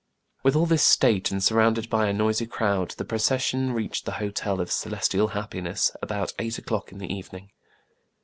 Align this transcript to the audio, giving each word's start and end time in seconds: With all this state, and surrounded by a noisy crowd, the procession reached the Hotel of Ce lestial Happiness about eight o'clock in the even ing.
With 0.41 0.55
all 0.55 0.65
this 0.65 0.81
state, 0.81 1.29
and 1.29 1.43
surrounded 1.43 1.87
by 1.87 2.07
a 2.07 2.11
noisy 2.13 2.47
crowd, 2.47 2.89
the 2.97 3.05
procession 3.05 3.71
reached 3.71 4.05
the 4.05 4.13
Hotel 4.13 4.59
of 4.59 4.71
Ce 4.71 4.85
lestial 4.87 5.33
Happiness 5.33 5.91
about 6.01 6.33
eight 6.39 6.57
o'clock 6.57 6.91
in 6.91 6.97
the 6.97 7.13
even 7.13 7.37
ing. 7.37 7.51